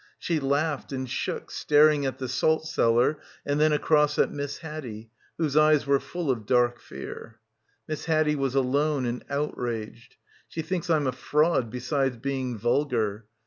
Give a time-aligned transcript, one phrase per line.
[0.17, 5.11] She laughed and shook staring at the salt cellar and then across at Miss Haddie
[5.37, 7.39] whose eyes were full of dark fear.
[7.87, 10.15] Miss Haddie was alone and outraged.
[10.47, 13.27] "She thinks Pm a fraud besides being vulgar